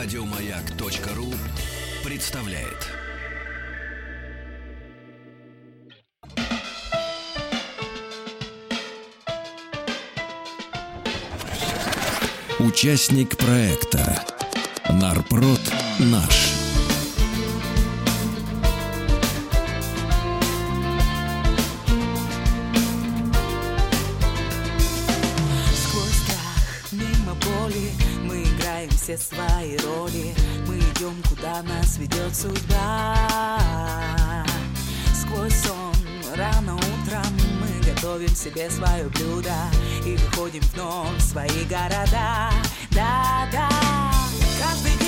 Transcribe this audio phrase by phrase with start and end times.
[0.00, 1.34] Радиомаяк.ру
[2.04, 2.86] представляет.
[12.60, 14.24] Участник проекта
[14.88, 15.60] Нарпрод
[15.98, 16.57] наш.
[29.08, 30.34] Все свои роли.
[30.66, 33.16] Мы идем, куда нас ведет судьба.
[35.14, 35.94] Сквозь сон,
[36.36, 37.24] рано утром
[37.60, 39.54] Мы готовим себе свое блюдо
[40.04, 42.50] И выходим вновь в свои города.
[42.90, 43.68] Да-да
[44.60, 45.07] Каждый день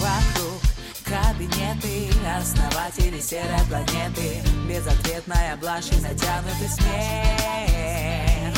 [0.00, 0.60] Вокруг
[1.04, 4.42] кабинеты Основатели серой планеты.
[4.68, 8.54] Безответная блажь и натянутый смех.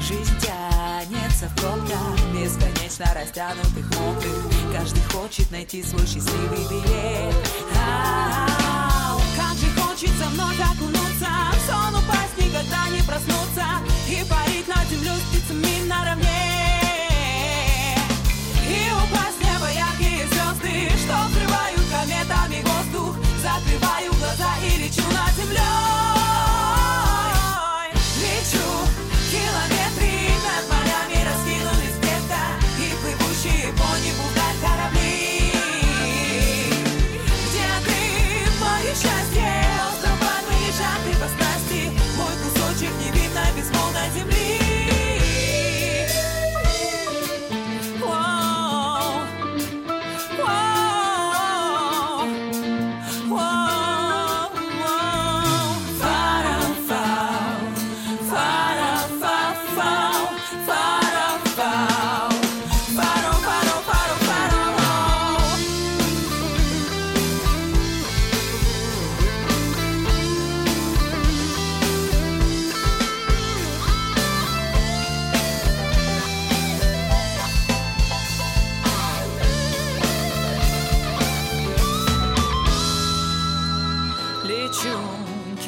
[0.00, 7.34] Жизнь тянется в пробках Бесконечно растянутых мокрых Каждый хочет найти свой счастливый билет.
[7.76, 8.03] Ау,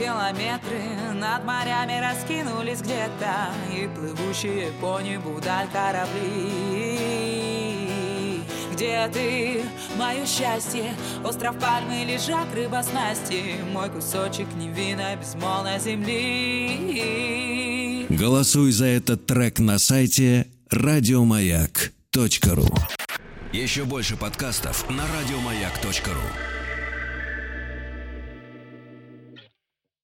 [0.07, 0.81] километры
[1.15, 7.01] над морями раскинулись где-то И плывущие по небу даль корабли.
[8.73, 9.65] Где ты,
[9.97, 10.95] мое счастье,
[11.25, 13.57] остров пальмы, лежак рыба снасти.
[13.73, 17.27] Мой кусочек невинной безмолвной земли.
[18.09, 22.69] Голосуй за этот трек на сайте радиомаяк.ру
[23.53, 26.56] Еще больше подкастов на радиомаяк.ру